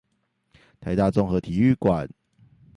[0.79, 2.09] 台大綜合體育館